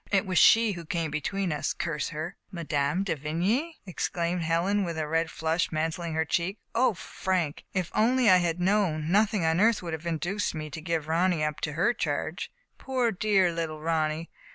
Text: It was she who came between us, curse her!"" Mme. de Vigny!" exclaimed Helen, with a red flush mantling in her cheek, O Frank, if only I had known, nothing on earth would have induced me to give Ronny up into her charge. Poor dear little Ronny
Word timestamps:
It 0.11 0.25
was 0.25 0.39
she 0.39 0.71
who 0.71 0.83
came 0.83 1.11
between 1.11 1.51
us, 1.51 1.73
curse 1.73 2.09
her!"" 2.09 2.35
Mme. 2.51 3.03
de 3.03 3.15
Vigny!" 3.15 3.75
exclaimed 3.85 4.41
Helen, 4.41 4.83
with 4.83 4.97
a 4.97 5.07
red 5.07 5.29
flush 5.29 5.71
mantling 5.71 6.13
in 6.13 6.15
her 6.15 6.25
cheek, 6.25 6.57
O 6.73 6.95
Frank, 6.95 7.65
if 7.75 7.91
only 7.93 8.27
I 8.27 8.37
had 8.37 8.59
known, 8.59 9.11
nothing 9.11 9.45
on 9.45 9.59
earth 9.59 9.83
would 9.83 9.93
have 9.93 10.07
induced 10.07 10.55
me 10.55 10.71
to 10.71 10.81
give 10.81 11.07
Ronny 11.07 11.43
up 11.43 11.59
into 11.59 11.73
her 11.73 11.93
charge. 11.93 12.51
Poor 12.79 13.11
dear 13.11 13.51
little 13.53 13.79
Ronny 13.79 14.31